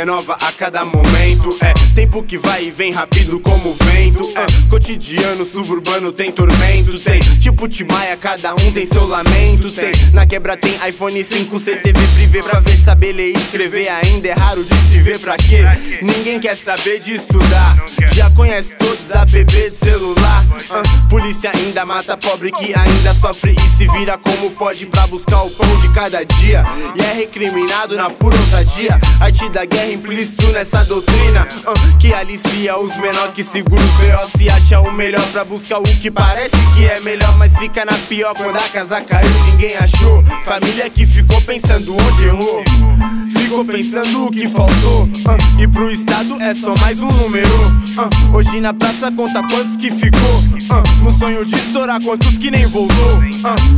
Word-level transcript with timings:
renova 0.00 0.34
a 0.34 0.52
cada 0.52 0.84
momento. 0.84 1.56
É 1.62 1.72
tempo 1.94 2.22
que 2.22 2.36
vai 2.36 2.64
e 2.64 2.70
vem 2.70 2.92
rápido 2.92 3.40
como 3.40 3.70
o 3.70 3.74
vento. 3.74 4.28
É 4.36 4.68
cotidiano, 4.68 5.44
suburbano 5.44 6.12
tem 6.12 6.30
tormento. 6.30 6.98
Tem 6.98 7.20
tipo 7.38 7.68
Timaya, 7.68 8.16
cada 8.16 8.54
um 8.54 8.72
tem 8.72 8.86
seu 8.86 9.06
lamento. 9.06 9.70
Tem 9.70 9.92
na 10.12 10.26
quebra 10.26 10.56
tem 10.56 10.72
iPhone 10.88 11.22
5, 11.22 11.58
CTV 11.58 12.06
privê 12.14 12.42
pra 12.42 12.60
ver 12.60 12.76
saber 12.78 13.12
ler 13.12 13.32
e 13.34 13.36
escrever. 13.36 13.88
Ainda 13.88 14.28
é 14.28 14.32
raro 14.32 14.64
de 14.64 14.74
se 14.74 14.98
ver 15.00 15.18
pra 15.18 15.36
quê? 15.36 15.60
Ninguém 16.02 16.40
quer 16.40 16.56
saber 16.56 17.00
de 17.00 17.16
estudar. 17.16 17.76
Já 18.12 18.30
conhece 18.30 18.74
todos 18.76 19.10
app 19.10 19.44
de 19.44 19.70
celular. 19.74 20.44
Uh, 20.70 21.08
polícia 21.08 21.50
ainda 21.54 21.84
mata 21.84 22.16
pobre 22.16 22.52
que 22.52 22.74
ainda 22.74 23.14
sofre 23.14 23.54
e 23.54 23.76
se 23.76 23.88
vira 23.90 24.16
como 24.18 24.50
pode 24.52 24.86
pra 24.86 25.06
buscar 25.06 25.42
o 25.42 25.50
pão 25.50 25.80
de 25.80 25.88
cada 25.92 26.24
dia. 26.24 26.64
E 26.94 27.00
é 27.00 27.12
recriminado 27.14 27.96
na 27.96 28.10
pura 28.10 28.36
ousadia. 28.36 29.00
Arte 29.30 29.48
da 29.50 29.64
guerra 29.64 29.92
implícito 29.92 30.44
nessa 30.48 30.82
doutrina 30.86 31.46
uh, 31.64 31.98
que 31.98 32.12
alicia 32.12 32.76
os 32.76 32.96
menores 32.96 33.32
que 33.32 33.44
segura 33.44 33.80
os 33.80 33.90
B.O. 33.92 34.28
Se 34.36 34.50
acha 34.50 34.80
o 34.80 34.92
melhor 34.92 35.24
pra 35.30 35.44
buscar 35.44 35.78
o 35.78 35.84
que 35.84 36.10
parece 36.10 36.56
que 36.74 36.84
é 36.84 36.98
melhor, 36.98 37.38
mas 37.38 37.56
fica 37.56 37.84
na 37.84 37.92
pior 38.08 38.34
quando 38.34 38.56
a 38.56 38.68
casa 38.70 39.00
caiu. 39.00 39.30
Ninguém 39.52 39.76
achou. 39.76 40.24
Família 40.44 40.90
que 40.90 41.06
ficou 41.06 41.40
pensando 41.42 41.94
onde 41.94 42.24
errou. 42.24 42.64
Ficou 43.50 43.64
pensando 43.64 44.26
o 44.26 44.30
que 44.30 44.48
faltou. 44.48 45.06
Uh, 45.06 45.60
e 45.60 45.66
pro 45.66 45.90
Estado 45.90 46.40
é 46.40 46.54
só 46.54 46.72
mais 46.80 47.00
um 47.00 47.10
número. 47.10 47.48
Uh, 47.48 48.36
hoje 48.36 48.60
na 48.60 48.72
praça 48.72 49.10
conta 49.10 49.42
quantos 49.42 49.76
que 49.76 49.90
ficou. 49.90 50.20
Uh, 50.20 51.04
no 51.04 51.18
sonho 51.18 51.44
de 51.44 51.56
estourar 51.56 52.00
quantos 52.00 52.38
que 52.38 52.48
nem 52.48 52.64
voltou. 52.66 53.20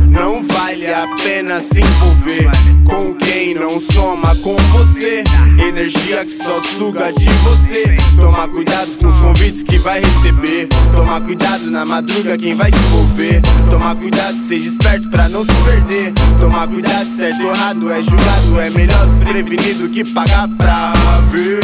não 0.09 0.43
vale 0.43 0.93
a 0.93 1.07
pena 1.23 1.59
se 1.59 1.81
envolver 1.81 2.51
com 2.85 3.15
quem 3.15 3.55
não 3.55 3.81
soma 3.81 4.35
com 4.35 4.55
você. 4.55 5.23
Energia 5.67 6.23
que 6.23 6.37
só 6.43 6.61
suga 6.77 7.11
de 7.11 7.25
você. 7.25 7.97
Toma 8.15 8.47
cuidado 8.47 8.95
com 8.99 9.07
os 9.07 9.17
convites 9.17 9.63
que 9.63 9.79
vai 9.79 10.01
receber. 10.01 10.67
Toma 10.95 11.19
cuidado 11.19 11.71
na 11.71 11.83
madruga 11.83 12.37
quem 12.37 12.53
vai 12.53 12.71
se 12.71 12.77
envolver. 12.77 13.41
Toma 13.71 13.95
cuidado, 13.95 14.37
seja 14.47 14.69
esperto 14.69 15.09
pra 15.09 15.27
não 15.29 15.43
se 15.43 15.53
perder. 15.65 16.13
Toma 16.39 16.67
cuidado, 16.67 17.17
certo 17.17 17.41
ou 17.41 17.49
errado 17.49 17.91
é 17.91 18.03
julgado. 18.03 18.59
É 18.59 18.69
melhor 18.69 19.09
se 19.09 19.23
prevenir 19.25 19.62
do 19.71 19.87
que 19.89 20.03
pagar 20.03 20.49
pra 20.57 20.93
ver. 21.31 21.61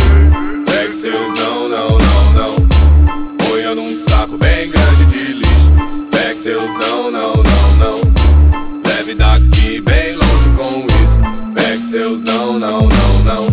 Pegue 0.66 1.02
seus 1.02 1.40
não, 1.40 1.68
não, 1.68 1.98
não, 1.98 2.34
não. 2.34 2.68
Ponha 3.38 3.76
num 3.76 3.88
saco 4.08 4.38
bem 4.38 4.70
grande 4.72 5.06
de 5.08 5.34
lixo. 5.34 5.74
Pegue 6.10 6.42
seus 6.42 6.64
não, 6.64 7.12
não, 7.12 7.34
não, 7.36 7.76
não. 7.78 8.82
Leve 8.86 9.16
daqui 9.16 9.82
bem 9.82 10.16
longe 10.16 10.50
com 10.56 10.86
isso. 10.86 11.54
Pegue 11.54 11.92
seus 11.92 12.22
não, 12.24 12.58
não, 12.58 12.88
não, 12.88 13.24
não. 13.26 13.48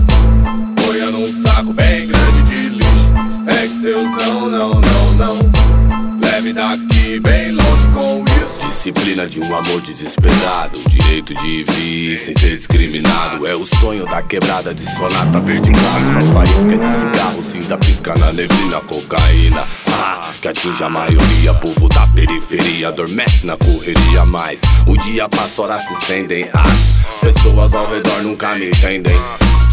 Ponha 0.76 1.10
num 1.10 1.26
saco 1.42 1.72
bem 1.72 2.06
grande 2.06 2.42
de 2.44 2.68
lixo. 2.68 3.12
Pegue 3.44 3.80
seus 3.80 4.04
não, 4.04 4.48
não, 4.48 4.80
não, 4.80 5.14
não. 5.14 6.20
Leve 6.20 6.52
daqui 6.52 7.18
bem 7.18 7.50
longe 7.50 7.86
com 7.92 8.24
isso. 8.24 8.65
Disciplina 8.86 9.26
de 9.26 9.40
um 9.40 9.46
amor 9.52 9.80
desesperado. 9.80 10.78
Direito 10.86 11.34
de 11.34 11.64
vir 11.64 12.16
sem 12.16 12.38
ser 12.38 12.54
discriminado. 12.54 13.44
É 13.44 13.52
o 13.52 13.66
sonho 13.66 14.06
da 14.06 14.22
quebrada 14.22 14.72
de 14.72 14.84
sonata 14.94 15.40
verde 15.40 15.72
claro. 15.72 16.12
Faz 16.12 16.30
faísca 16.30 16.78
de 16.78 17.00
cigarro, 17.00 17.42
cinza 17.42 17.76
pisca 17.78 18.16
na 18.16 18.32
neblina, 18.32 18.80
cocaína. 18.82 19.66
Ah, 19.88 20.30
que 20.40 20.46
atinge 20.46 20.84
a 20.84 20.88
maioria. 20.88 21.52
Povo 21.54 21.88
da 21.88 22.06
periferia 22.06 22.86
adormece 22.86 23.44
na 23.44 23.56
correria. 23.56 24.24
Mas 24.24 24.60
o 24.86 24.96
dia 24.96 25.28
passa, 25.28 25.62
horas 25.62 25.82
se 25.82 25.92
estendem. 25.92 26.48
As 26.52 27.18
pessoas 27.20 27.74
ao 27.74 27.90
redor 27.90 28.22
nunca 28.22 28.54
me 28.54 28.68
entendem 28.68 29.16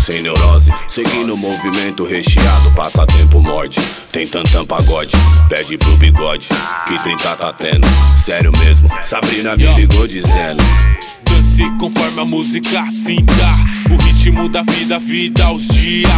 sem 0.04 0.22
neurose. 0.22 0.72
Seguindo 0.88 1.34
o 1.34 1.38
movimento 1.38 2.04
recheado, 2.04 2.72
passatempo 2.76 3.40
morde. 3.40 3.80
Tem 4.12 4.28
tantam 4.28 4.66
pagode, 4.66 5.12
pede 5.48 5.78
pro 5.78 5.96
bigode. 5.98 6.48
Que 6.88 7.02
30 7.02 7.36
tá 7.36 7.54
tendo, 7.54 7.88
sério 8.24 8.52
mesmo. 8.60 8.90
Sabrina 9.02 9.56
me 9.56 9.66
ligou 9.76 10.08
dizendo. 10.08 10.62
Dance 11.24 11.78
conforme 11.80 12.22
a 12.22 12.26
música 12.26 12.86
sinta. 12.92 13.34
O 13.90 14.04
ritmo 14.04 14.50
da 14.50 14.64
vida, 14.64 15.00
vida 15.00 15.46
aos 15.46 15.68
dias. 15.70 16.12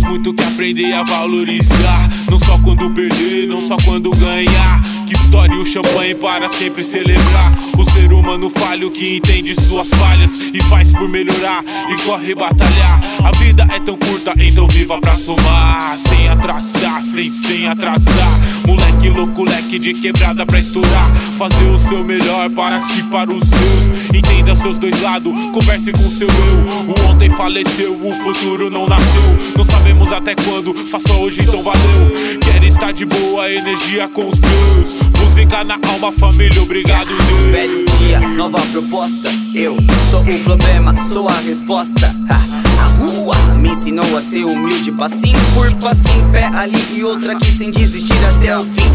Temos 0.00 0.08
muito 0.08 0.32
que 0.32 0.42
aprender 0.42 0.92
a 0.94 1.02
valorizar. 1.02 2.10
Não 2.30 2.38
só 2.38 2.58
quando 2.58 2.90
perder, 2.90 3.46
não 3.46 3.60
só 3.68 3.76
quando 3.84 4.10
ganhar. 4.12 4.82
Que 5.06 5.14
história 5.14 5.54
o 5.54 5.66
champanhe 5.66 6.14
para 6.14 6.48
sempre 6.48 6.82
celebrar. 6.82 7.52
O 7.78 7.90
ser 7.90 8.12
humano 8.12 8.50
falho 8.50 8.90
que 8.90 9.16
entende 9.16 9.54
suas 9.54 9.88
falhas 9.88 10.30
e 10.54 10.60
faz 10.62 10.90
por 10.92 11.08
melhorar 11.08 11.62
e 11.90 12.02
corre 12.02 12.34
batalhar. 12.34 13.00
A 13.22 13.32
vida 13.32 13.66
é 13.70 13.80
tão 13.80 13.96
curta, 13.96 14.32
então 14.38 14.66
viva 14.68 14.98
pra 15.00 15.16
somar. 15.16 15.98
Sem 16.08 16.28
atrasar, 16.28 16.79
sem, 17.12 17.32
sem 17.32 17.66
atrasar. 17.66 18.40
Moleque 18.66 19.08
louco, 19.08 19.44
leque 19.44 19.78
de 19.78 19.94
quebrada 19.94 20.46
pra 20.46 20.58
estourar. 20.58 21.10
Fazer 21.36 21.66
o 21.66 21.78
seu 21.78 22.04
melhor 22.04 22.48
para 22.50 22.80
si, 22.80 23.02
para 23.04 23.30
os 23.30 23.42
seus. 23.48 24.14
Entenda 24.14 24.54
seus 24.56 24.78
dois 24.78 25.00
lados, 25.00 25.32
converse 25.52 25.92
com 25.92 26.10
seu 26.10 26.28
eu. 26.28 26.88
O 26.88 27.10
ontem 27.10 27.30
faleceu, 27.30 27.94
o 27.94 28.12
futuro 28.12 28.70
não 28.70 28.86
nasceu. 28.86 29.54
Não 29.56 29.64
sabemos 29.64 30.12
até 30.12 30.34
quando, 30.34 30.74
faça 30.86 31.12
hoje 31.14 31.40
então 31.42 31.62
valeu. 31.62 32.38
Quero 32.40 32.64
estar 32.64 32.92
de 32.92 33.04
boa, 33.04 33.50
energia 33.50 34.08
com 34.08 34.28
os 34.28 34.38
meus. 34.38 35.10
Música 35.20 35.64
na 35.64 35.78
alma, 35.92 36.12
família, 36.12 36.62
obrigado 36.62 37.08
Deus. 37.08 37.52
Velho 37.52 37.84
dia, 37.98 38.20
nova 38.20 38.60
proposta. 38.72 39.39
Eu 39.52 39.76
sou 40.10 40.20
o 40.20 40.44
problema, 40.44 40.94
sou 41.08 41.28
a 41.28 41.32
resposta. 41.32 42.14
A 42.28 42.84
rua 42.98 43.34
me 43.56 43.70
ensinou 43.70 44.04
a 44.16 44.22
ser 44.22 44.44
humilde, 44.44 44.92
passinho 44.92 45.38
por 45.54 45.72
passinho, 45.74 46.30
pé 46.30 46.44
ali 46.54 46.78
e 46.94 47.02
outra 47.02 47.32
aqui 47.32 47.46
sem 47.46 47.70
desistir 47.72 48.24
até 48.36 48.56
o 48.56 48.62
fim. 48.62 48.90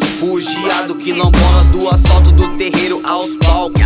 Refugiado, 0.00 0.94
quilombolas 0.96 1.68
do 1.68 1.88
asfalto 1.88 2.30
do 2.32 2.48
terreiro 2.58 3.00
aos 3.06 3.34
palcos. 3.38 3.80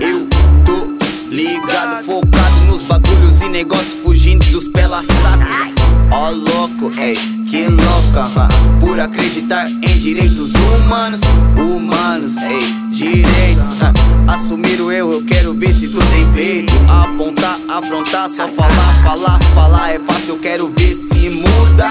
Eu 0.00 0.28
tô 0.64 1.34
ligado, 1.34 2.04
focado 2.04 2.60
nos 2.68 2.84
bagulhos 2.84 3.40
e 3.40 3.48
negócios, 3.48 4.00
fugindo 4.00 4.46
dos 4.52 4.68
pela 4.68 5.02
saco. 5.02 5.78
Ó 6.12 6.28
oh, 6.28 6.30
louco, 6.30 7.00
ei, 7.00 7.16
que 7.50 7.66
louca, 7.66 7.87
por 8.80 8.98
acreditar 8.98 9.68
em 9.70 9.98
direitos 10.00 10.50
humanos, 10.52 11.20
humanos, 11.56 12.36
ei, 12.36 12.74
direitos. 12.90 13.80
Uh, 13.80 14.30
assumir 14.30 14.80
o 14.80 14.90
erro, 14.90 15.12
eu 15.12 15.24
quero 15.24 15.54
ver 15.54 15.72
se 15.72 15.86
tu 15.86 15.98
tem 15.98 16.32
peito. 16.32 16.74
Apontar, 16.88 17.56
afrontar, 17.68 18.28
só 18.28 18.48
falar, 18.48 19.02
falar, 19.04 19.40
falar 19.54 19.90
é 19.90 20.00
fácil, 20.00 20.34
eu 20.34 20.38
quero 20.40 20.68
ver 20.76 20.96
se 20.96 21.30
muda. 21.30 21.86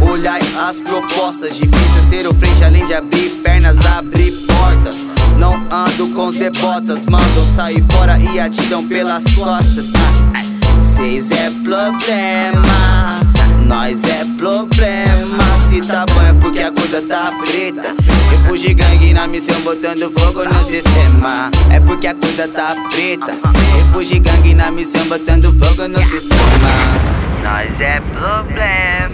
Olhar 0.00 0.40
as 0.66 0.80
propostas, 0.80 1.54
difícil 1.56 2.02
ser 2.08 2.26
o 2.26 2.32
frente 2.32 2.64
além 2.64 2.86
de 2.86 2.94
abrir 2.94 3.28
pernas, 3.42 3.76
abrir 3.84 4.32
portas. 4.46 4.96
Não 5.38 5.54
ando 5.70 6.08
com 6.14 6.28
os 6.28 6.36
debotas, 6.36 7.04
mandam 7.04 7.54
sair 7.54 7.84
fora 7.90 8.18
e 8.18 8.40
atiram 8.40 8.86
pelas 8.88 9.24
costas. 9.34 9.84
Seis 10.96 11.30
é 11.30 11.50
problema. 11.62 12.85
A 17.26 17.30
coisa 17.30 17.30
tá 17.30 17.32
preta. 17.32 17.94
Refugi 18.30 18.74
gangue 18.74 19.12
na 19.12 19.26
missão 19.26 19.60
botando 19.62 20.10
fogo 20.18 20.44
no 20.44 20.64
sistema. 20.64 21.50
É 21.72 21.80
porque 21.80 22.06
a 22.06 22.14
coisa 22.14 22.48
tá 22.48 22.76
preta. 22.90 23.32
Refugi 23.76 24.20
gangue 24.20 24.54
na 24.54 24.70
missão 24.70 25.04
botando 25.06 25.52
fogo 25.64 25.88
no 25.88 25.98
sistema. 25.98 26.36
Nós 27.42 27.80
é 27.80 28.00
problema. 28.00 29.05